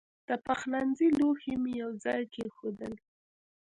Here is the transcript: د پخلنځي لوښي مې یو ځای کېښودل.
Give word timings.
د 0.27 0.29
پخلنځي 0.45 1.09
لوښي 1.19 1.53
مې 1.61 1.71
یو 1.81 1.91
ځای 2.03 2.21
کېښودل. 2.33 2.93